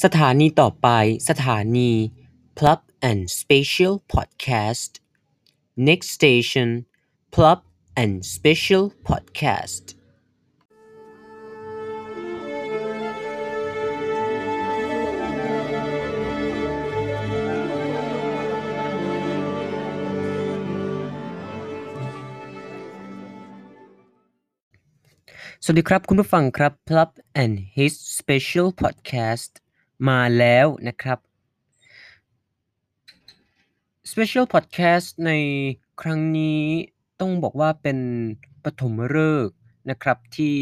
[0.00, 0.88] สถานีต่อไป
[1.28, 1.90] สถานี
[2.58, 4.92] Plug and Special Podcast
[5.88, 6.68] Next station
[7.34, 7.60] Plug
[8.02, 9.84] and Special Podcast
[25.64, 27.10] สวัสดีครับ คุณผู้ฟังครับ Plug
[27.42, 29.52] and His Special Podcast
[30.08, 31.18] มาแล้วนะครับ
[34.10, 35.32] Special Podcast ใน
[36.00, 36.62] ครั้งนี้
[37.20, 37.98] ต้องบอกว่าเป็น
[38.64, 39.56] ปฐมฤกษ์
[39.90, 40.56] นะครับที่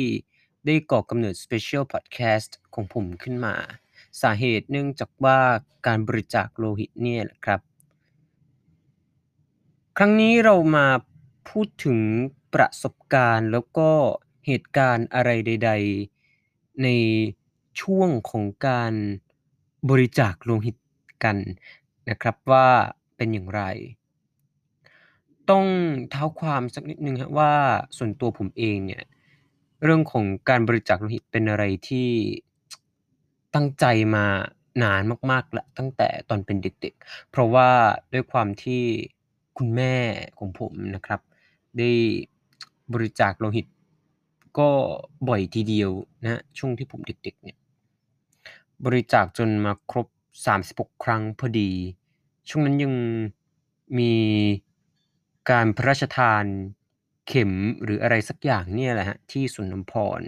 [0.67, 3.55] ได้ก่อกำเนิด Special Podcast ของผมขึ้นมา
[4.23, 5.39] สาเหตุเนื่องจากว่า
[5.87, 7.61] การบริจาคโลหิตเนี่ยแหละครับ
[9.97, 10.87] ครั้งนี้เรามา
[11.51, 11.99] พูดถึง
[12.55, 13.91] ประสบการณ์แล้วก็
[14.47, 15.71] เหตุการณ์อะไรใด
[16.27, 16.89] ๆ ใน
[17.81, 18.95] ช่วงของการ
[19.91, 20.77] บริจาคโลหิต
[21.25, 21.37] กัน
[22.11, 22.67] นะครับว่า
[23.17, 23.63] เป็นอย่างไร
[25.51, 25.67] ต้อง
[26.11, 27.55] เท้าความสักนิดนึงครับว่า
[27.97, 29.05] ส่วนตัวผมเองเนี่ย
[29.85, 32.09] เรื่องของการบริจาคโลหิตเป็นอะไรที่
[33.55, 34.27] ตั้งใจมา
[34.83, 37.69] นานมากๆแล้วตั้งแต่ตอนเป็นเด็กๆ เพราะว่า
[38.13, 38.83] ด้วยความที่
[39.59, 39.95] คุณแม่
[40.39, 41.21] ของผมนะครับ
[41.79, 41.91] ได้
[42.93, 43.67] บริจาคโลหิต
[44.59, 44.71] ก็
[45.29, 45.91] บ่อยทีเดียว
[46.23, 47.59] นะช่วงที่ผมเด็กๆเนี่ย
[48.85, 50.07] บริจาคจนมาครบ
[50.57, 51.71] 36 ครั้งพอดี
[52.49, 52.95] ช่วงนั้นยัง
[53.99, 54.15] มี
[55.51, 56.45] การพระราชทาน
[57.29, 60.21] เข็มหรืออะไรสักอย่างเนี่ยแหละฮะที่สุนทรพร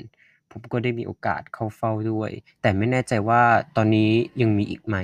[0.51, 2.31] ผมก็ได้มีโอกาสเข้าเฝ้าด้วย
[2.63, 3.43] แต่ไม่แน่ใจว่า
[3.77, 4.97] ตอนนี้ยังมีอีกไหม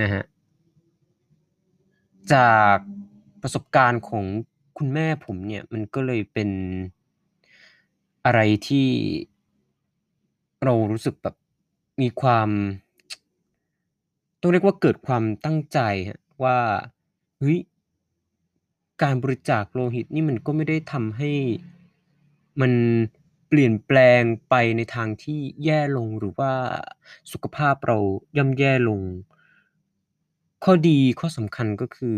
[0.00, 0.22] นะฮะ
[2.32, 2.76] จาก
[3.42, 4.24] ประสบการณ์ของ
[4.78, 6.50] คุณแม่ผมเนี่ยมันก็เลยเป็น
[8.24, 8.88] อะไรที่
[10.64, 11.36] เรารู้สึกแบบ
[12.00, 12.48] มีความ
[14.40, 15.78] ต้องเรียกว่าเกิดความตั้งใจ
[16.42, 16.58] ว่า
[17.38, 17.58] เฮ้ย
[19.02, 21.32] การบริจาคโลหิตนี่มันก็ไม่ได้ทำให้
[22.60, 22.72] มัน
[23.48, 26.52] เปลี่ยนแปลงไปในทางที่แย่ลงหรือว่า
[27.32, 27.98] สุขภาพเรา
[28.36, 29.00] ย่ำแย่ลง
[30.64, 32.16] ข้อดีข้อสำคัญก็คือ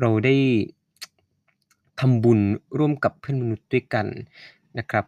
[0.00, 0.36] เราได้
[2.00, 2.40] ทำบุญ
[2.78, 4.06] ร่วมกับเพื่อนมนุษย์ด้วยกัน
[4.78, 5.04] นะครับ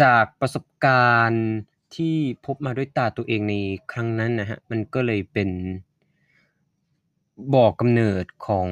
[0.00, 1.44] จากประสบการณ์
[1.96, 2.16] ที่
[2.46, 3.54] พบมาด้วยตาตัวเองใน
[3.92, 5.50] ครั้งนั้นนะฮะ มันก็เลยเป็น
[7.54, 8.68] บ่อกำเนิดของ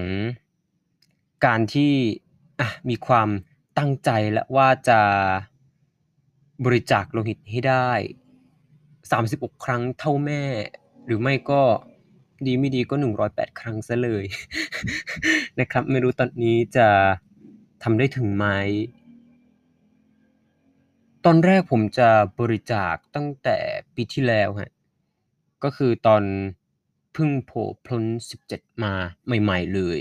[1.47, 1.93] การที่
[2.61, 3.29] อะมีความ
[3.79, 5.01] ตั้งใจและว่าจะ
[6.65, 7.91] บริจาคโลหิตให้ได้
[8.77, 10.43] 36 ครั้งเท่าแม่
[11.07, 11.63] หรือไม่ก็
[12.47, 12.95] ดีไม่ดีก็
[13.27, 14.25] 108 ครั้งซะเลย
[15.61, 16.89] นะครับ ไม่รู้ตอนนี้จะ
[17.83, 18.47] ทำได้ถึงไหม
[21.25, 22.09] ตอนแรกผมจะ
[22.41, 23.57] บริจาคตั้งแต่
[23.95, 24.71] ปีที่แล้วฮะ
[25.65, 26.23] ก็คือตอน
[27.13, 28.03] เพิ่งโผล่พ้น
[28.43, 28.93] 17 มา
[29.43, 30.01] ใหม่ ๆ เลย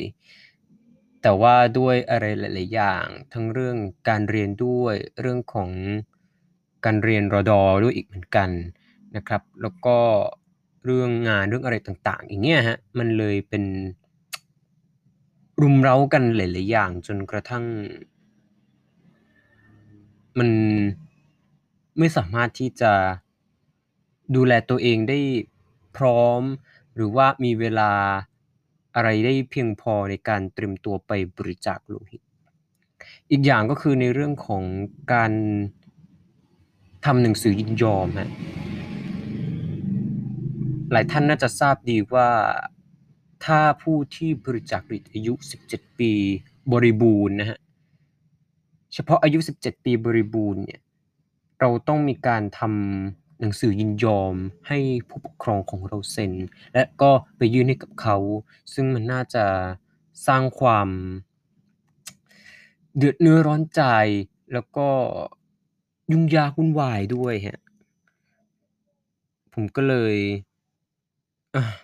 [1.22, 3.78] แต่ว่าด้วยอะไรหลาย ๆ อย่าง ทั้งเรื่อง
[4.10, 5.70] การเรียนด้วย เรื่องของ
[6.86, 8.50] การเรียนรอดอด้วยอีกเหมือนกัน
[9.16, 9.98] นะครับ แล้วก็
[10.86, 13.64] เรื่องงานเรื่องอะไรต่าง ๆ อย่างเงี้ยฮะ มันเลยเป็น
[15.62, 17.66] รุมเร้ากันหลาย ๆ อย่างจนกระทั่ง
[20.40, 20.50] มัน
[22.00, 22.94] ไม่สามารถที่จะ
[24.36, 25.20] ดูแลตัวเองได้
[25.98, 26.42] พร้อม
[26.96, 27.92] หรือว่ามีเวลา
[28.96, 32.22] อะไรได้เพียงพอในการเตรียมตัวไปบริจาคโลหิต
[33.32, 34.64] อีกอย่างก็คือในเรื่องของ
[35.14, 35.32] การ
[37.06, 38.30] ทำหนังสือยินยอมฮะ
[40.92, 42.30] หลายท่านน่าจะทราบดีว่า
[43.46, 45.34] ถ้าผู้ที่บริจาคโลหิตอายุ
[45.68, 46.12] 17 ปี
[46.72, 47.60] บริบูรณ์นะฮะ
[48.94, 50.82] เฉพาะอายุ 17 ปีบริบูรณ์เนี่ย
[51.60, 54.36] เราต้องมีการทำหนังสือยินยอม
[54.68, 56.34] ให้ผู้ปกครองของเราเซ็น
[56.74, 58.18] และก็ไปยื่นให้กับเขา
[58.74, 59.46] ซึ่งมันน่าจะ
[60.28, 60.88] สร้างความ
[62.98, 63.82] เดือดเนื้อร้อนใจ
[64.54, 64.88] แล้วก็
[66.12, 67.60] ยุ่งยากวุ่นวายด้วยฮะ
[69.54, 70.16] ผมก็เลย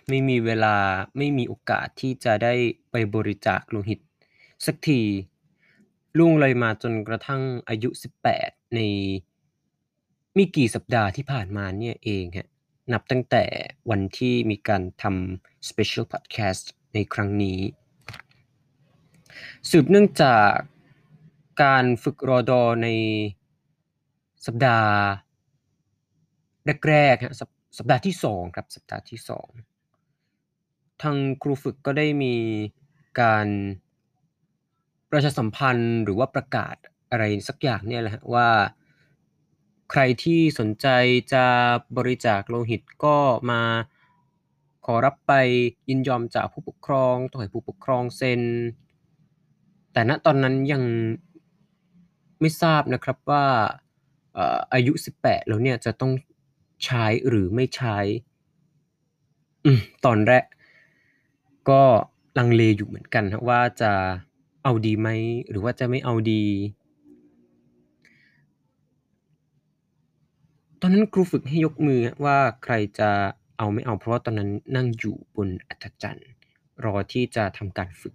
[0.08, 0.76] ไม่มีเวลา
[1.16, 2.54] ไม่มีโอกาสที่จะได้
[2.90, 4.00] ไปบริจาคโลหิต
[4.66, 5.00] สักที
[6.18, 7.88] ล่วงเลยมาจนกระทั่งอายุ
[8.30, 8.80] 18 ใน
[10.36, 12.48] ไม่กี่สัปดาห์ที่ผ่านมาเนี่ยเองฮะ
[12.92, 13.44] นับตั้งแต่
[13.90, 17.58] วันที่มีการทำ Special Podcast ในครั้งนี้
[19.70, 20.50] สืบเนื่องจาก
[21.62, 22.88] การฝึกรอดอใน
[24.46, 24.94] สัปดาห์
[26.88, 29.48] แรกๆฮะสัปสัปดาห์ที่สองครับสัปดาห์ที่สอง
[31.02, 32.34] ทางครูฝึกก็ได้มี
[33.20, 33.46] การ
[35.10, 36.76] ประชาสัมพันธ์หรือว่าประกาศ
[37.10, 38.48] อะไรสักอย่างเนี่ยแหละว่า
[39.90, 40.86] ใครที่สนใจ
[41.32, 41.44] จะ
[41.96, 43.16] บริจาคโลหิตก็
[43.50, 43.62] มา
[44.86, 45.32] ขอรับไป
[45.88, 48.42] ยินยอมจากผู้ปกครองต้องให้ผู้ปกครองเซ็น
[49.92, 50.82] แต่ณตอนนั้นยัง
[52.40, 53.44] ไม่ทราบนะครับว่า
[54.74, 56.12] อายุ 18 แล้วเนี่ยจะต้อง
[56.84, 57.98] ใช้หรือไม่ใช้
[60.04, 60.44] ตอนแรก
[61.70, 61.82] ก็
[62.38, 63.92] ลังเลอยู่เหมือนกันว่าจะ
[64.64, 65.08] เอาดีไหม
[65.50, 66.44] หรือว่าจะไม่เอาดี
[70.80, 73.10] ตอนนั้นครูฝึกให้ยกมือว่าใครจะ
[73.58, 76.28] เอาไม่เอา เพราะว่าตอนนั้นนั่งอยู่บนอัฐจันทร์
[76.84, 78.14] รอที่จะทำการฝึก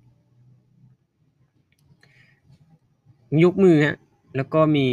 [3.44, 3.96] ยกมือครับ
[4.36, 4.88] แล้วก็มี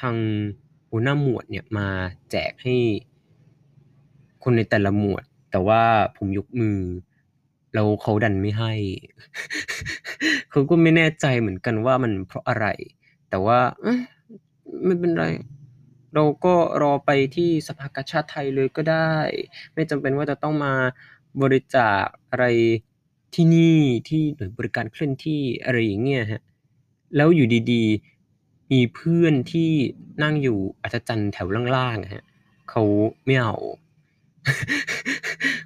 [0.00, 0.16] ทาง
[0.90, 1.88] หัวหน้าหมวดเนี่ยมา
[2.30, 2.76] แจกให้
[4.42, 5.82] คนในแต่ละหมวด แต่ว่า
[6.16, 6.78] ผมยกมือ
[7.74, 8.72] แล้วเขาดันไม่ให้
[10.50, 12.66] เขาก็ไม่แน่ใจเหมือนกันว่ามันเพราะอะไร
[13.28, 13.58] แต่ว่า
[14.84, 15.26] ไม่เป็นไร
[16.14, 19.14] เราก็รอไปที่สภากาชาดไทยเลยก็ได้
[19.74, 20.74] ไม่จำเป็นว่าจะต้องมา
[21.42, 22.46] บริจาคอะไร
[23.34, 23.78] ที่นี่
[24.08, 26.42] ที่หน่วยบริการเคลื่อนที่อะไรอย่างเงี้ยครับ
[27.16, 29.70] แล้วอยู่ดีๆ มีเพื่อนที่
[30.22, 32.24] นั่งอยู่อัฐจันทร์แถวล่างๆอะ
[32.70, 32.82] เขา
[33.24, 33.54] ไม่เอา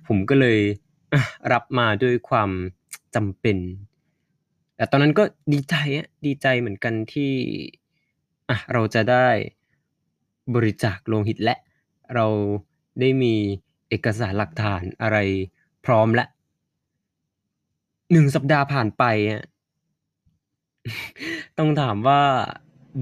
[0.09, 0.61] ผมก็เลย
[1.53, 2.51] รับมาด้วยความ
[3.15, 3.59] จำเป็น
[4.77, 7.33] แต่ตอนนั้นก็ดีใจครับดีใจเหมือนกันที่
[8.49, 9.29] อะเราจะได้
[10.55, 11.59] บริจาคโลหิตแล้ว
[12.15, 12.27] เรา
[13.01, 13.35] ได้มี
[13.89, 15.19] เอกสารหลักฐานอะไร
[15.85, 16.29] พร้อมแล้ว
[17.63, 19.05] 1สัปดาห์ผ่านไป
[21.59, 22.23] ต้องถามว่า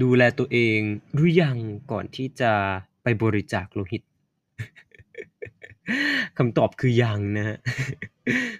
[0.01, 0.79] ดูแลตัวเอง
[1.13, 1.57] หรือยัง
[1.91, 2.51] ก่อนที่จะ
[3.03, 4.03] ไปบริจาคโลหิต
[6.37, 7.57] คำตอบคือยังนะครับ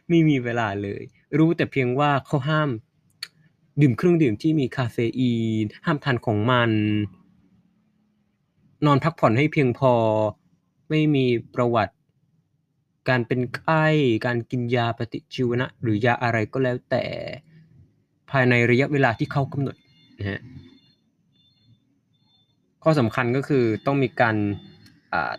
[0.09, 1.03] ไม่มีเวลาเลย
[1.37, 2.69] รู้แต่เพียงว่าเขาห้าม
[3.81, 5.33] ดื่มเครื่องดื่มที่มีกาเฟอี
[5.63, 6.71] น ห้ามทานของมัน
[8.85, 9.93] นอนพักผ่อนให้เพียงพอ
[10.89, 11.25] ไม่มี
[11.55, 11.95] ประวัติ
[13.09, 13.85] การเป็นไข้
[14.25, 17.03] การกินยาปฏิชีวนะ หรือยาอะไรก็แล้วแต่
[18.31, 19.75] ภายในระยะเวลาที่เขากำหนด
[20.19, 20.39] นะครับ
[22.83, 24.35] ข้อสำคัญก็คือต้องมีการ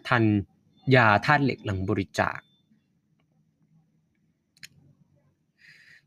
[0.09, 0.25] ทาน
[0.95, 2.39] ยาธาตุเหล็กหลังบริจาค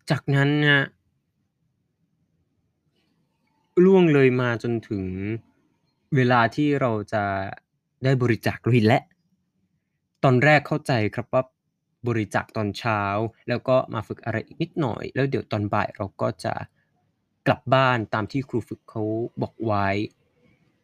[0.09, 0.83] จากนั้นครับ
[3.85, 5.03] ล่วงเลยมาจนถึง
[6.15, 7.23] เวลาที่เราจะ
[8.03, 9.03] ได้บริจาคโลหิตแล้ว
[10.23, 11.43] ตอนแรกเข้าใจครับว่า
[12.07, 13.01] บริจาคตอนเช้า
[13.47, 16.53] แล้วก็มาฝึกอะไรอีกนิดหน่อย แล้วเดี๋ยวตอนบ่ายเราก็จะ
[17.47, 19.03] กลับบ้านตามที่ครูฝึกเขา
[19.41, 19.87] บอกไว้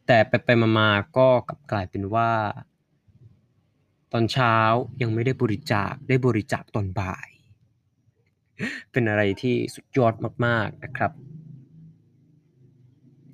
[0.06, 2.30] แต่ไปๆมาๆก็กลับกลายเป็นว่า
[4.12, 4.56] ตอนเช้า
[5.02, 7.28] ยังไม่ได้บริจาคได้บริจาคตอนบ่าย
[8.92, 10.14] เป็นอะไรที่สุดยอด
[10.46, 11.12] มากๆนะครับ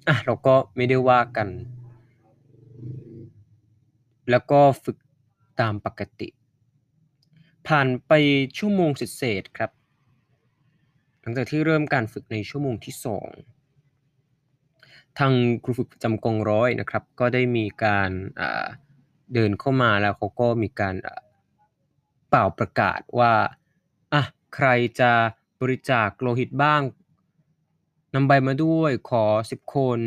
[0.08, 1.49] อะเราก็ไม่ได้ว่ากัน
[4.30, 4.96] แล้วก็ฝึก
[5.60, 6.28] ตามปกติ
[7.66, 8.12] ผ่านไป
[8.58, 9.70] ชั่วโมงเศษครับ
[11.20, 12.94] หลังจากที่เริ่มการฝึกในชั่วโมงที่
[13.84, 15.32] 2 ทาง
[15.64, 18.10] ครูฝึกประจำกองร้อยนะครับ ก็ได้มีการ
[19.34, 20.94] เดินเข้ามาแล้วเขาก็มีการ
[22.28, 23.32] เป่าประกาศว่า
[24.12, 24.22] อะ
[24.54, 24.69] ใคร
[25.00, 25.12] จะ
[25.60, 26.82] บริจาคโลหิตบ้าง
[28.14, 30.00] นำใบมาด้วยขอ 10 คน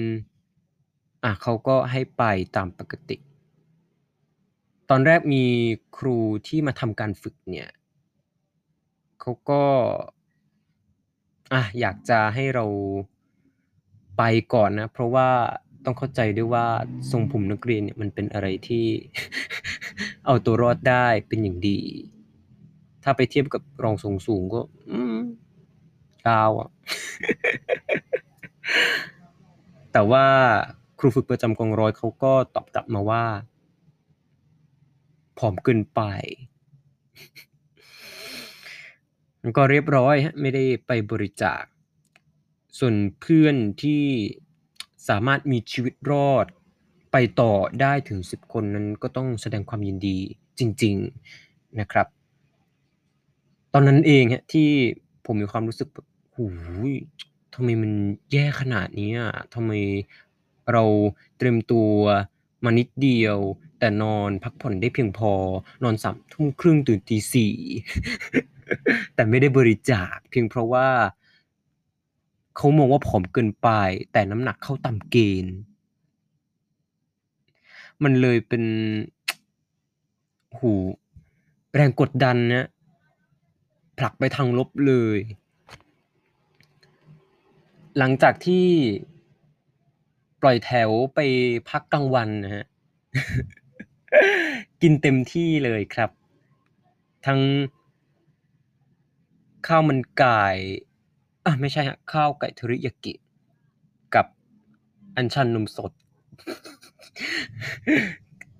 [1.23, 2.23] อะเขาก็ให้ไป
[2.55, 3.17] ตามปกติ
[4.93, 5.45] ตอนแรกมี
[5.97, 6.17] ครู
[6.47, 7.69] ที่มาทำการฝึกเนี่ย
[9.21, 9.63] เขาก็
[11.53, 12.65] อะอยากจะให้เรา
[14.17, 15.29] ไปก่อนนะ เพราะว่า
[15.85, 16.67] ต้องเข้าใจด้วยว่า
[17.11, 18.85] ทรงผมนักเรียนเนี่ยมันเป็นอะไรที่
[20.25, 21.79] เอาตัวรอดได้เป็นอย่างดี
[23.03, 25.17] ถ้าไปเทียบกับรองทรงสูงก็ อืม
[26.25, 26.69] ยาวอะ
[29.91, 30.25] แต่ว่า
[30.99, 33.23] ครูฝึกประจำกองร้อยเขาก็ตอบกลับมาว่า
[35.37, 36.01] ผอมเกินไป
[39.41, 41.63] มันก็เรียบร้อยครับไม่ได้ไปบริจาค
[42.79, 44.03] ส่วนเพื่อนที่
[45.09, 46.45] สามารถมีชีวิตรอด
[47.11, 50.17] ไปต่อได้ถึง 10 คนนั้นก็ต้องแสดงความยินดี
[50.59, 50.95] จริง
[51.37, 52.07] ๆนะครับ
[53.73, 54.69] ตอนนั้นเองครับที่
[55.25, 56.63] ผมมีความรู้สึกแบบโอ้โฮ
[57.53, 57.91] ทำไมมัน
[58.31, 59.71] แย่ขนาดนี้อะทำไม
[60.71, 60.83] เรา
[61.37, 61.89] เตรียมตัว
[62.63, 63.37] มานิดเดียว
[63.79, 65.33] แต่นอนพักผ่อนได้เพียงพอ
[65.83, 65.95] นอน
[66.35, 67.17] 3:30ตื่นตี
[68.15, 70.89] 4แต่ไม่ได้บริจาค เพียงเพราะว่า
[72.55, 73.69] เขามองว่าผอมเกินไป
[74.11, 75.55] แต่น้ำหนักเข้าตามเกณฑ์
[78.03, 78.63] มันเลยเป็น
[80.49, 80.63] โอ้โฮ
[81.75, 82.65] แรงกดดันครับ
[83.97, 85.19] ผลักไปทางลบเลย
[87.97, 88.67] หลังจากที่
[90.41, 91.19] ปล่อยแถวไป
[91.69, 92.65] พักกลางวันนะครับ
[94.81, 96.09] กินเต็มที่เลยครับ
[97.25, 97.41] ทั้ง
[99.67, 100.41] ข้าวมันไก่
[101.45, 103.13] อาไม่ใช่ครับข้าวไก่เทริยากิ
[104.15, 104.25] กับ
[105.15, 105.91] อัญชันนมสด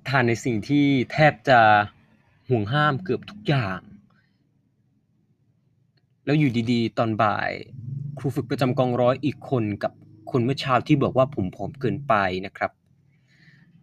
[0.07, 1.59] ทานในสิ่งที่แทบจะ
[2.49, 3.79] ห่วงห้ามเกือบทุกอย่าง
[6.25, 7.51] แล้วอยู่ดีๆ ตอนบ่าย
[8.17, 9.93] ครูฝึกประจำกองร้อยอีกคนกับ
[10.31, 12.13] คนเมื่อเช้าที่บอกว่าผมผอมเกินไป
[12.45, 12.71] นะครับ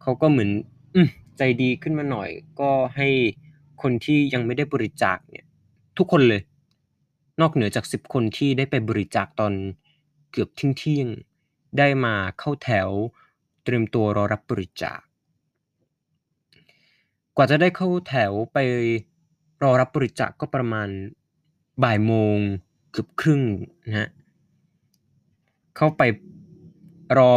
[0.02, 0.50] เขาก็เหมือน
[0.95, 0.99] อ
[1.38, 3.09] ใจดีขึ้นมาหน่อย ก็ให้
[3.83, 5.47] คนที่ยังไม่ได้บริจาคเนี่ย
[5.99, 6.43] ทุกคนเลย
[7.40, 9.52] นอกเหนือจาก10คนที่ได้ไปบริจาคตอน
[10.33, 11.09] เกือบเที่ยง
[11.78, 12.90] ได้มาเข้าแถว
[13.64, 15.00] เตรียมตัวรอรับบริจาค
[17.37, 18.59] กว่าจะได้เข้าแถวไป
[19.62, 20.88] รอรับบริจาคก็ประมาณ
[21.85, 22.37] บ่ายโมง
[22.90, 23.43] เกือบครึ่ง
[23.87, 24.09] นะครับ
[25.76, 26.02] เข้าไป
[27.16, 27.34] รอ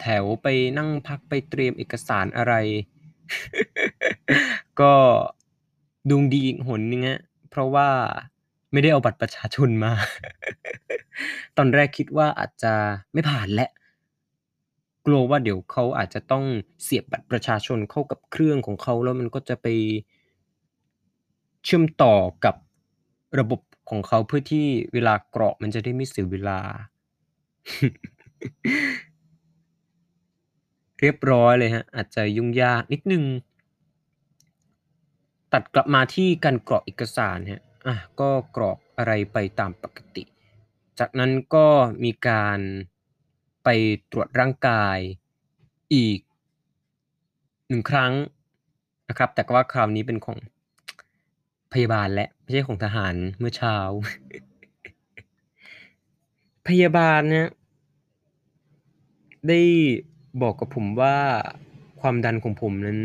[0.00, 0.46] แถวไป
[0.78, 2.54] นั่งพักไปเตรียมเอกสารอะไร
[4.80, 4.94] ก็
[6.10, 7.18] ดวงดีอีกหนหนึ่งครับ
[7.50, 7.88] เพราะว่า
[8.72, 9.92] ไม่ได้เอาบัตรประชาชนมา
[11.56, 12.72] ตอนแรกคิดว่าอาจจะ
[13.12, 13.70] ไม่ผ่านแล้ว
[15.06, 16.44] กลัวว่าเดี๋ยวเขาอาจจะต้อง
[16.82, 19.66] เสียบบัตรประชาชนเข้ากับเครื่องของเขาแล้วมันก็จะไป
[21.64, 22.54] เชื่อมต่อกับ
[23.38, 23.60] ระบบ
[23.90, 26.58] ของเขาเพื่อที่เวลากรอกมันจะได้ไม่เสียเวลา
[31.00, 33.24] เรียบร้อยเลยครับ อาจจะยุ่งยากนิดหนึ่ง
[35.52, 40.22] ตัดกลับมาที่การกรอกเอกสารครับอาก็กรอกอะไรไปตามปกติ
[40.98, 41.66] จากนั้นก็
[42.04, 42.58] มีการ
[43.64, 43.68] ไป
[44.12, 44.98] ตรวจร่างกาย
[45.94, 46.18] อีก
[47.80, 48.12] 1ครั้ง
[49.08, 50.38] นะครับ แต่ว่าคราวนี้เป็นของ
[51.72, 53.76] พยาบาลแล้วไม่ใช่ของทหารเมื่อเช้า
[56.68, 57.50] พยาบาลเนะครับ
[59.48, 59.60] ได้
[60.42, 61.16] บอกกับผมว่า
[62.00, 63.00] ความดันของผมนั้น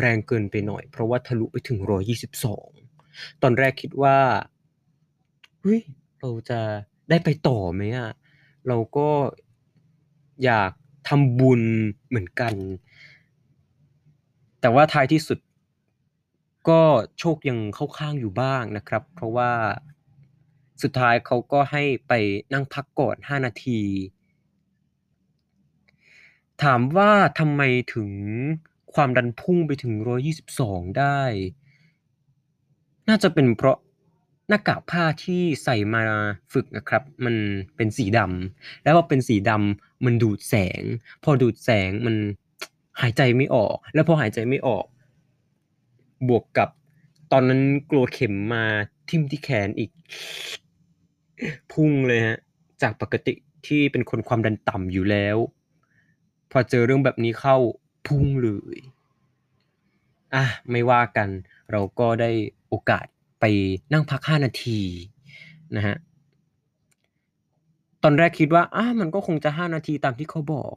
[0.00, 1.78] แรงเกินไปหน่อย เพราะว่าทะลุไปถึง
[2.60, 4.18] 122ตอนแรกคิดว่า
[5.62, 5.80] เฮ้ย
[6.20, 6.60] เราจะ
[7.10, 8.10] ได้ไปต่อไหมอะ
[8.68, 9.08] เราก็
[10.44, 10.72] อยาก
[11.08, 11.62] ทำบุญ
[12.08, 12.54] เหมือนกัน
[14.60, 15.38] แต่ว่าท้ายที่สุด
[16.68, 16.82] ก็
[17.18, 19.50] โชคยังเข้าข้างอยู่บ้างนะครับ เพราะว่า
[20.82, 22.12] สุดท้ายเขาก็ให้ไป
[22.52, 23.80] นั่งพักก่อน 5 นาที
[26.62, 27.62] ถามว่าทำไม
[27.94, 28.10] ถึง
[28.94, 29.92] ความดันพุ่งไปถึง
[30.46, 31.20] 122 ได้
[33.08, 33.78] น่าจะเป็นเพราะ
[34.48, 36.02] หน้ากากผ้าที่ใส่มา
[36.52, 37.36] ฝึกอะครับ มัน
[37.76, 40.82] เป็นสีดำแล้วพอเป็นสีดำมันดูดแสง
[41.24, 42.16] พอดูดแสงมัน
[43.00, 44.86] หายใจไม่ออก แล้วพอหายใจไม่ออก
[46.28, 46.68] บวกกับ
[47.32, 47.60] ตอนนั้น
[47.90, 48.64] กลัวเข็มมา
[49.08, 49.90] ทิ่มที่แขนอีก
[51.72, 52.38] พุ่งเลยครับ
[52.82, 53.34] จากปกติ
[53.66, 55.36] ที่เป็นคนความดันต่ำอยู่แล้ว
[56.50, 57.56] พอเจอเรื่องแบบนี้เข้า
[58.06, 58.78] พุ่งเลย
[60.34, 61.28] อาไม่ว่ากัน
[61.70, 62.30] เราก็ได้
[62.68, 63.06] โอกาส
[63.40, 63.44] ไป
[63.92, 64.80] นั่งพัก 5 นาที
[65.76, 65.96] นะครับ
[68.02, 70.72] ตอนแรกคิดว่าอามันก็คงจะ 5 นาทีตามที่เขาบอก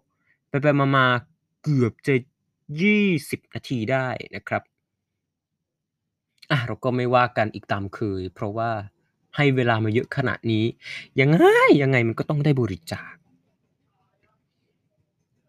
[0.50, 2.16] ไปๆมาๆเกือบจะ
[2.82, 4.62] 20 นาทีได้นะครับ
[6.52, 8.72] อาเราก็ไม่ว่ากันอีกตามเคย เพราะว่า
[9.36, 10.66] ให้เวลามาเยอะขนาดนี้
[11.20, 11.46] ยังไง
[11.82, 13.14] ยังไงมันก็ต้องได้บริจาค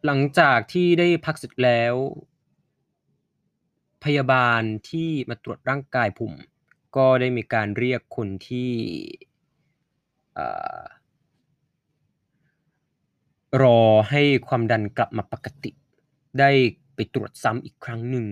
[0.07, 1.95] หลังจากที่ได้พักเสร็จแล้ว
[4.05, 6.33] พยาบาลที่มาตรวจร่างกายผม
[6.97, 8.71] ก็ได้มีการเรียกคนที่
[13.63, 15.71] รอให้ความดันกลับมาปกติ
[16.41, 16.51] ได้
[16.95, 18.27] ไปตรวจซ้ำอีกครั้งหนึ่ง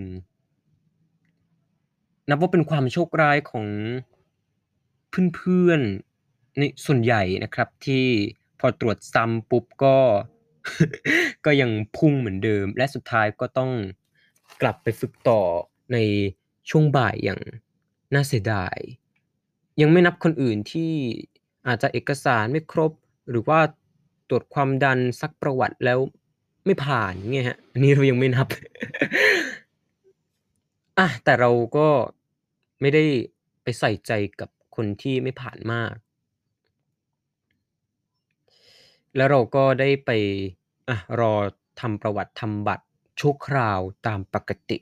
[2.29, 3.67] นับว่าเป็นความโชคร้ายของ
[5.35, 8.05] เพื่อนๆในส่วนใหญ่นะครับที่
[8.59, 9.97] พอตรวจซ้ำปุ๊บก็
[11.45, 13.71] ก็ยังพุ่งเหมือนเดิม และสุดท้ายก็ต้อง
[14.61, 15.41] กลับไปฝึกต่อ
[15.93, 15.97] ใน
[16.69, 17.41] ช่วงบ่ายอย่าง
[18.13, 18.77] น่าเสียดาย
[19.81, 20.91] ยังไม่นับคนอื่นที่
[21.67, 22.91] อาจจะเอกสารไม่ครบ
[23.29, 23.59] หรือว่า
[24.29, 25.99] ตรวจความดันซักประวัติแล้ว
[26.65, 28.47] ไม่ผ่านอย่างเงี้ยครับอันนี้เรายังไม่นับ
[30.97, 31.87] อาแต่เราก็
[32.81, 33.03] ไม่ได้
[33.63, 35.93] ไปใส่ใจกับ คนที่ไม่ผ่านมาก
[39.15, 40.11] แล้วเราก็ได้ไป
[40.89, 41.33] อะรอ
[41.81, 42.85] ทำประวัติทำบัตร
[43.19, 44.77] ชั่วคราวตามปกติ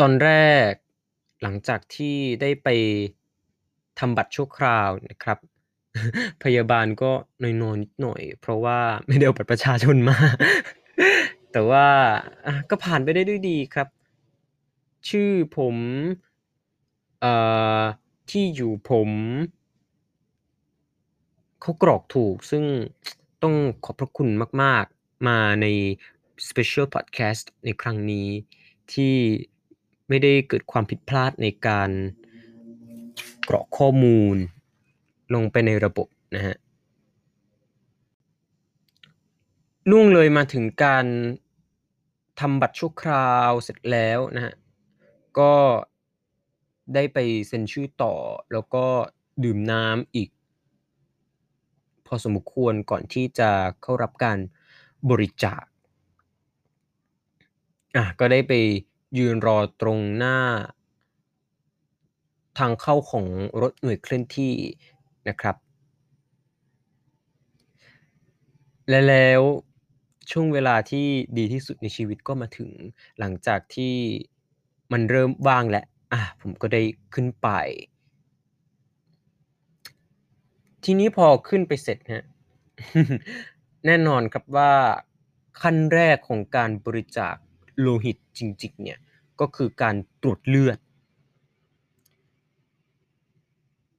[0.00, 0.30] ตอนแร
[0.68, 0.70] ก
[1.42, 2.68] หลังจากที่ได้ไป
[3.98, 5.38] ทำบัตรชั่วคราวนะครับ
[6.42, 7.12] พยาบาลก็
[7.42, 10.18] นอยๆนิดหน่อย เพราะว่าไม่ได้เอาบัตรประชาชนมา
[11.52, 11.86] แต่ว่า
[12.70, 13.88] ก็ผ่านไปได้ด้วยดีครับ
[15.08, 15.76] ชื่อผม
[17.22, 17.34] เอ่
[17.80, 17.82] อ
[18.30, 19.10] ที่อยู่ผม
[21.60, 22.64] เขากรอกถูก ซึ่ง
[23.42, 24.28] ต้องขอบพระคุณ
[24.62, 25.66] มาก ๆ มาใน
[26.48, 28.28] Special Podcast ในครั้งนี้
[28.92, 29.14] ที่
[30.08, 31.90] ไม่ได้เกิดความผิดพลาดในการ
[33.48, 34.36] กรอกข้อมูล
[35.34, 36.56] ลงไปในระบบนะครับ
[39.90, 41.06] ล่วงเลยมาถึงการ
[42.40, 44.54] ทำบัตรชั่วคราวเสร็จแล้วนะครับ
[45.38, 45.54] ก็
[46.94, 48.14] ได้ไปเซ็นชื่อต่อ
[48.52, 48.84] แล้วก็
[49.44, 50.30] ดื่มน้ำอีก
[52.06, 53.50] พอสมควรก่อนที่จะ
[53.82, 54.38] เข้ารับการ
[55.10, 55.62] บริจาค
[57.96, 58.52] อาก็ได้ไป
[59.18, 60.38] ยืนรอตรงหน้า
[62.58, 63.26] ทางเข้าของ
[63.62, 64.54] รถหน่วยเคลื่อนที่
[65.28, 65.56] นะครับ
[68.88, 69.40] และแล้ว
[70.30, 71.06] ช่วงเวลาที่
[71.38, 72.70] ดีที่สุดในชีวิตก็มาถึง
[73.18, 73.94] หลังจากที่
[74.92, 76.82] มันเริ่มว่างแล้ว อาผมก็ได้
[77.14, 77.48] ขึ้นไป
[80.84, 82.22] ทีนี้พอขึ้นไปเสร็จครับ
[83.86, 84.72] แน่นอนครับว่า
[85.60, 87.34] ขั้นแรกของการบริจาค
[87.80, 88.98] โลหิตจริง ๆ เนี่ย
[89.40, 90.78] ก็คือการตรวจเลือด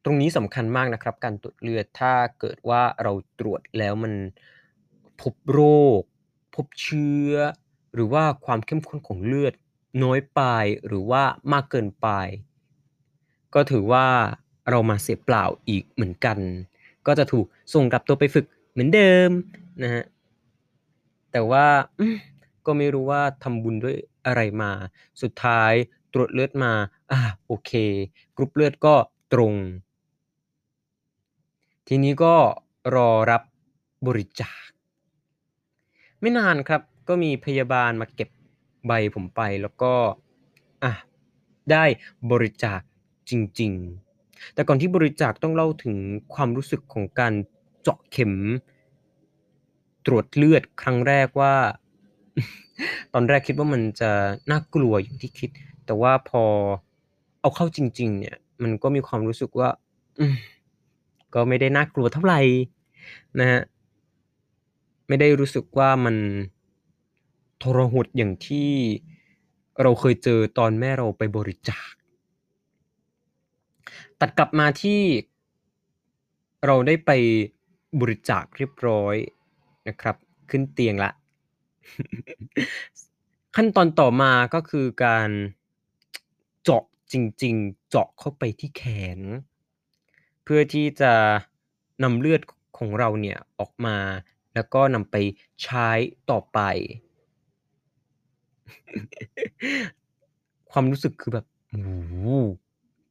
[0.03, 4.13] ตรงนี้สำคัญมากนะครับ การตรวจเลือดถ้าเกิดว่าเราตรวจแล้วมัน
[5.21, 5.59] พบโร
[5.99, 6.01] ค
[6.55, 7.31] พบเชื้อ
[7.93, 9.53] หรือว่าความเข้มข้นของเลือด
[10.01, 10.41] น้อยไป
[10.87, 12.07] หรือว่ามากเกินไป
[13.53, 14.07] ก็ถือว่า
[14.69, 16.37] เรามาเสียเปล่าอีกเหมือนกัน
[17.07, 19.29] ก็จะถูกส่งกลับตัวไปฝึกเหมือนเดิม
[19.81, 20.03] นะครับ
[21.31, 21.67] แต่ว่า
[22.65, 24.71] ก็ไม่รู้ว่าทำบุญด้วยอะไรมา
[25.21, 25.71] สุดท้าย
[26.13, 26.73] ตรวจเลือดมา
[27.11, 27.71] อ่าโอเค
[28.35, 28.95] กรุ๊ปเลือดก็
[29.33, 29.53] ตรง
[31.87, 32.35] ทีนี้ก็
[32.95, 33.41] รอรับ
[34.07, 34.59] บริจาค
[36.21, 38.29] ไม่นานครับก็มีพยาบาลมาเก็บ
[38.87, 39.93] ใบผมไปแล้วก็
[40.83, 40.93] อา
[41.71, 41.85] ได้
[42.31, 42.81] บริจาค
[43.29, 43.71] จริง
[44.13, 45.95] ๆ แต่ก่อนที่บริจาคต้องเล่าถึง
[46.33, 47.33] ความรู้สึกของการ
[47.81, 48.33] เจาะเข็ม
[50.05, 51.55] ตรวจเลือดครั้งแรกว่า
[53.13, 54.11] ตอนแรกคิดว่ามันจะ
[54.51, 55.49] น่ากลัวอย่างที่คิด
[55.85, 56.43] แต่ว่าพอ
[57.41, 59.69] เอาเข้าจริง ๆ เนี่ย มันก็มีความรู้สึกว่า
[61.33, 62.41] ก็ไม่ได้น่ากลัวเท่าไหร่
[63.39, 63.61] นะครับ
[65.07, 66.15] ไม่ได้รู้สึกว่ามัน
[67.63, 68.71] ทรหดอย่างที่
[69.81, 71.91] เราเคยเจอตอนแม่เราไปบริจาค
[74.19, 75.01] ตัดกลับมาที่
[76.65, 77.11] เราได้ไป
[78.01, 79.15] บริจาคเรียบร้อย
[79.87, 80.15] นะครับ
[80.49, 81.13] ขึ้นเตียงล้ว
[83.55, 85.29] ขั้นตอนต่อมาก็คือการ
[86.63, 88.83] เจาะจริง ๆ เจาะเข้าไปที่แข
[89.17, 89.19] น
[90.43, 91.13] เพื่อที่จะ
[92.03, 92.41] นำเลือด
[92.77, 93.97] ของเราเนี่ยออกมา
[94.53, 95.15] แล้วก็นำไป
[95.63, 95.89] ใช้
[96.31, 96.59] ต่อไป
[100.71, 102.13] ความรู้สึกคือแบบโอ้โฮ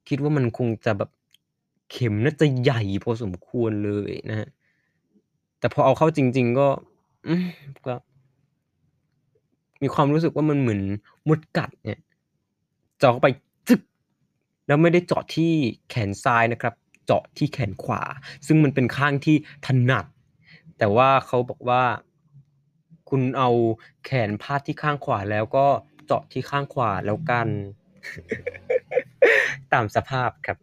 [0.09, 1.11] คิดว่ามันคงจะแบบ
[1.91, 4.49] เข็มน่าจะใหญ่พอสมควรเลยนะครับ
[5.59, 6.69] แต่พอเอาเข้าจริง ๆ ก็
[7.43, 7.47] ม
[7.87, 7.95] ก็
[9.83, 10.83] มีความรู้สึกว่ามันเหมือน
[11.29, 12.01] มดกัดเนี่ย
[12.99, 13.29] เจาะเข้าไป
[13.69, 13.81] จึ๊ก
[14.67, 15.53] แล้วไม่ได้เจาะที่
[15.91, 16.75] แขนซ้ายนะครับ
[17.07, 18.03] เจาะที่แขนขวา
[18.47, 19.37] ซึ่งมันเป็นข้างที่
[19.67, 20.07] ถนัด
[20.79, 21.83] แต่ว่าเขาบอกว่า
[23.15, 23.51] คุณเอา
[24.05, 25.67] แขนพาดที่ข้างขวาแล้วก็
[26.07, 27.49] เจาะที่ข้างขวาแล้วกัน
[29.73, 30.59] ตามสภาพครับ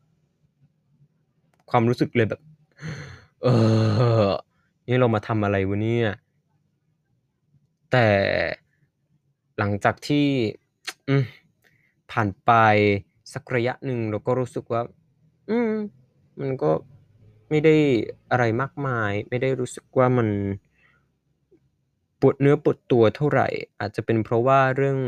[1.69, 2.41] ความรู้สึกเลยแบบ
[3.43, 3.47] เอ
[4.23, 4.27] อ
[4.87, 6.09] นี่เรามาทำอะไรวะเนี่ย
[7.91, 8.07] แต่
[9.57, 10.27] หลังจากที่
[11.07, 11.23] อืม
[12.11, 12.51] ผ่านไป
[13.33, 14.81] สักระยะหนึ่งเราก็รู้สึกว่า
[15.49, 15.71] อืม
[16.39, 16.71] มันก็
[17.49, 17.75] ไม่ได้
[18.31, 20.29] อะไรมากมาย ไม่ได้รู้สึกว่ามัน
[22.19, 23.47] ปวดเนื้อปวดตัวเท่าไหร่
[23.79, 24.99] อาจจะเป็นเพราะว่าเรื่อง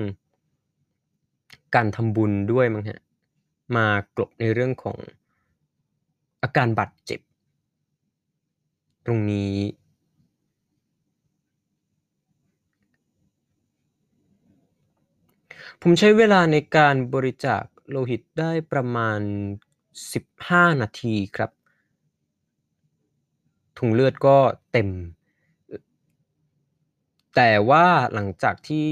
[1.76, 3.00] การทำบุญด้วยมั้งครับ
[3.76, 4.98] มากลบในเรื่องของ
[6.44, 7.20] อาการบาดเจ็บ
[9.06, 9.56] ตรงนี้
[15.82, 19.20] ผมใช้เวลาในการบริจาคโลหิตได้ประมาณ
[20.00, 21.52] 15 นาทีครับ
[23.78, 24.38] ถุงเลือดก็
[24.72, 24.90] เต็ม
[27.36, 28.88] แต่ว่าหลังจากที่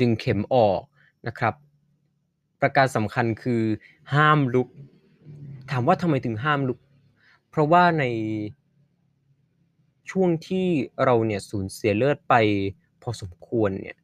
[0.00, 0.80] ดึงเข็มออก
[1.26, 1.54] นะครับ
[2.60, 3.62] ประการสำคัญคือ
[4.14, 4.68] ห้ามลุก
[5.70, 6.78] ถามว่าทำไมถึงห้ามลุก
[7.50, 8.04] เพราะว่าใน
[10.10, 10.66] ช่วงที่
[11.04, 12.34] เราเนี่ยสูญเสียเลือดไป
[13.02, 13.96] พอสมควรเนี่ย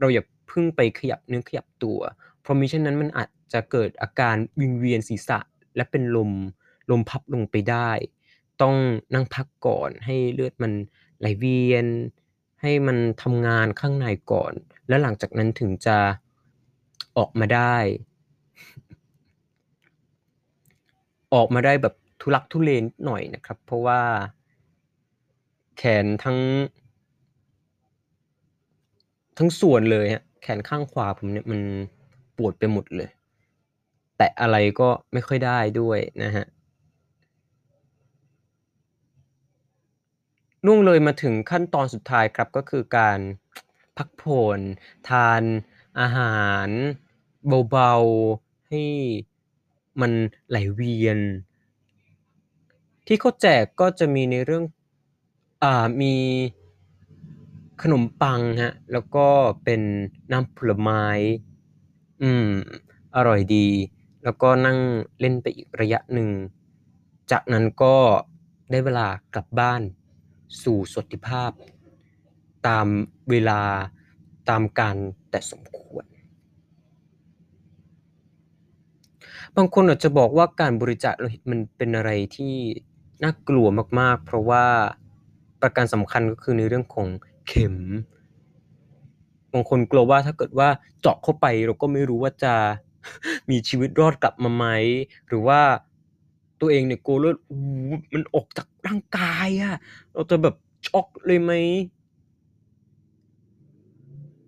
[0.00, 1.98] เราอย่าเพิ่งไปขยับเนื้อขยับตัว
[2.40, 5.38] เพราะมิฉะนั้นมันอาจจะเกิดอาการวิงเวียนศีรษะ
[5.76, 6.30] และเป็นลม
[6.90, 7.90] ลมพับลงไปได้
[8.62, 8.76] ต้อง
[9.14, 10.72] นั่งพักก่อนให้เลือดมัน
[11.22, 11.86] ไหลเวียน
[12.60, 14.52] ให้มันทำงานข้างในก่อน
[14.88, 15.98] แล้วหลังจากนั้นถึงจะ
[17.16, 17.76] ออกมาได้
[21.34, 24.00] ออกมาได้แบบทุลักทุเลนหน่อยนะครับ เพราะว่า
[25.76, 26.38] แขนทั้ง
[29.38, 31.60] ทั้งส่วนเลยครับแขนข้างขวาผมเนี่ยมัน
[32.36, 33.10] ปวดไปหมดเลย
[34.16, 36.42] แตะอะไรก็ไม่ค่อยได้ด้วยนะครั
[40.66, 43.18] ล่วงเลยมาถึงขั้นตอนสุดท้ายครับ ก็คือการ
[43.96, 44.60] พักผ่อน
[45.08, 45.42] ทาน
[46.00, 46.68] อาหาร
[47.70, 47.94] เบา
[48.32, 48.82] ๆ ให้
[50.00, 50.12] มัน
[50.48, 51.18] ไหลเวียน
[53.06, 54.64] ที่เขาแจกก็จะมีในเรื่อง
[55.62, 56.14] อ่า มี
[57.82, 59.26] ขนมปังครับแล้วก็
[59.64, 59.80] เป็น
[60.32, 61.04] น้ำผลไม้
[62.22, 62.48] อืม
[63.16, 63.66] อร่อยดี
[64.24, 64.78] แล้วก็นั่ง
[65.20, 66.28] เล่นไปอีกระยะหนึ่ง
[67.30, 67.96] จากนั้นก็
[68.70, 69.82] ได้เวลากลับบ้าน
[70.62, 71.52] สู่สวัสดิภาพ
[72.66, 72.86] ตาม
[73.30, 73.60] เวลา
[74.48, 74.96] ตามกาล
[75.30, 76.04] แต่สมควร
[79.56, 82.54] บางคนอาจจะบอกว่าการบริจาคโลหิตมันเป็นอะไรที่
[83.22, 83.66] น่ากลัว
[84.00, 84.64] มากๆ เพราะว่า
[85.60, 87.08] ประการสำคัญก็คือในเรื่องของ
[87.48, 87.76] เข็ม
[89.52, 90.68] บางคนกลัวว่าถ้าเกิดว่า
[91.00, 92.54] เจาะเข้าไปเราก็ไม่รู้ว่าจะ
[93.50, 94.66] มีชีวิตรอดกลับมาไหม
[95.28, 95.60] หรือว่า
[96.62, 97.36] ตัวเองเนี่ยกลัวเลือด
[98.14, 99.76] มันออกจากร่างกายอะ
[100.14, 100.54] เราจะแบบ
[100.86, 101.52] ช็อกเลยไหม?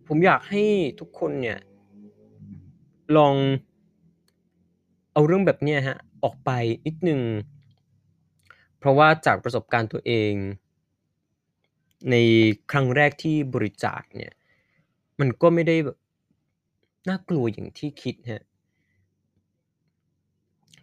[0.08, 0.62] ผมอยากให้
[1.00, 1.58] ทุกคนเนี่ย
[3.16, 3.34] ลอง
[5.12, 6.50] เอาเรื่องแบบเนี้ยครับออกไป
[6.86, 7.20] นิดหนึ่ง
[8.78, 10.34] เพราะว่าจากประสบการณ์ตัวเอง
[12.10, 12.16] ใน
[12.70, 14.32] ครั้งแรกที่บริจาคเนี่ย
[15.20, 15.96] มันก็ไม่ได้แบบ
[17.08, 18.42] น่ากลัวอย่างที่คิดครับ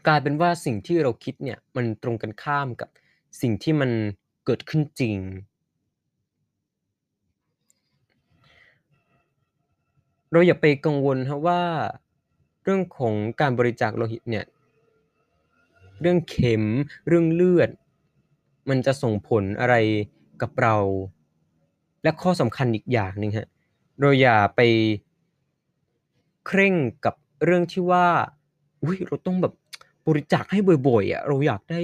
[0.08, 2.90] กลายเป็นว่าสิ่งที่เราคิดเนี่ยมันตรงกันข้ามกับ
[3.42, 3.92] สิ่งที่มัน
[4.46, 5.18] เกิดขึ้นจริง
[10.32, 11.62] เราอย่าไปกังวลครับว่า
[12.64, 14.46] เรื่องของการบริจาคโลหิตเนี่ย
[16.02, 16.64] เรื่องเข็ม
[17.08, 17.70] เรื่องเลือด
[18.70, 19.76] มันจะส่งผลอะไร
[20.42, 20.76] กับเรา
[22.04, 23.48] และข้อสำคัญอีกอย่างหนึ่งครับ
[24.00, 24.62] เราอย่าไป
[26.46, 28.08] เคร่งกับเรื่องที่ว่า
[28.84, 29.54] อุ๊ยเราต้องแบบ
[30.08, 31.82] บริจาคให้บ่อยๆอะเราอยากได้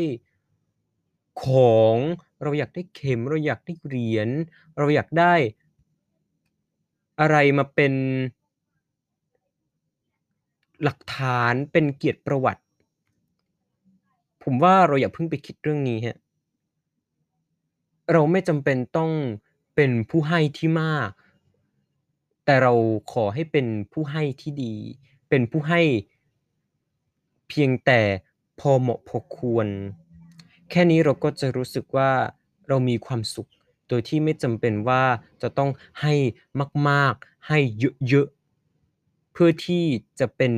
[1.43, 1.97] ของ
[2.43, 4.29] เราอยากได้เข็ม เราอยากได้เหรียญ
[4.77, 5.33] เราอยากได้
[7.19, 7.93] อะไรมาเป็น
[10.83, 12.63] หลักฐานเป็นเกียรติประวัติ
[14.43, 16.15] ผมว่าเราอย่าเพิ่งไปคิดเรื่องนี้ครับ
[18.11, 19.11] เราไม่จำเป็นต้อง
[19.75, 21.09] เป็นผู้ให้ที่มาก
[22.45, 22.73] แต่เรา
[23.13, 24.73] ขอให้เป็นผู้ให้ที่ดี
[25.29, 25.81] เป็นผู้ให้
[27.49, 28.01] เพียงแต่
[28.59, 29.67] พอเหมาะพอควร
[30.69, 32.11] แค่นี้เราก็จะรู้สึกว่า
[32.67, 33.49] เรามีความสุข
[33.87, 35.03] โดยที่ไม่จำเป็นว่า
[35.41, 35.69] จะต้อง
[36.01, 36.13] ให้
[36.89, 37.59] มาก ๆ ให้
[38.07, 38.27] เยอะ
[38.81, 39.83] ๆ เพื่อที่
[40.19, 40.53] จะเป็น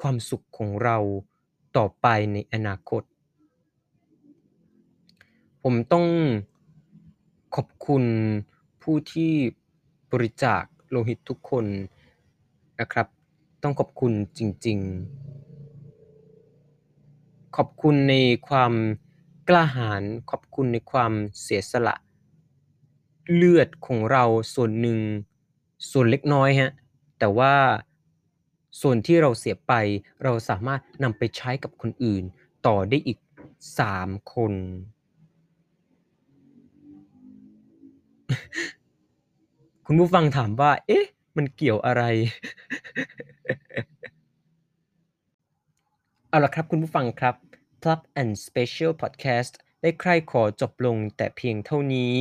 [0.00, 0.96] ความสุขของเรา
[1.76, 3.02] ต่อไปในอนาคต
[5.62, 6.06] ผมต้อง
[7.56, 8.04] ขอบคุณ
[8.82, 9.32] ผู้ที่
[10.12, 11.64] บริจาคโลหิตทุกคน
[12.80, 13.06] นะครับ
[13.62, 15.47] ต้องขอบคุณจริง ๆ
[17.60, 18.14] ขอบคุณใน
[18.48, 18.72] ความ
[19.48, 21.96] กล้าหาญขอบคุณในความเสียสละ
[23.34, 25.00] เลือดของเราส่วนหนึ่ง
[25.90, 26.70] ส่วนเล็กน้อยครับ
[27.18, 27.54] แต่ว่า
[28.80, 29.72] ส่วนที่เราเสียไป
[30.24, 32.24] เราสามารถนำไปใช้กับคนอื่น
[32.66, 33.18] ต่อได้อีก
[33.78, 34.52] 3 คน
[39.86, 41.04] คุณผู้ฟังถามว่า เอ๊ะ
[41.36, 42.02] มันเกี่ยวอะไร?
[46.28, 47.47] เอาล่ะครับคุณผู้ฟังครับ
[47.82, 52.14] Club and Special Podcast ได้ใคร่ขอจบลงแต่เพียงเท่านี้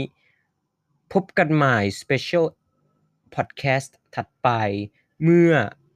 [1.13, 2.45] พบกันใหม่ Special
[3.35, 4.49] Podcast ถัดไป
[5.23, 5.51] เมื่อ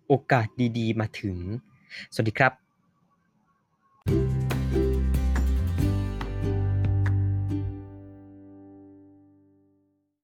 [0.07, 0.47] โอกาส
[0.77, 1.37] ดีๆ มาถึง
[2.13, 4.40] สวัสดีครับ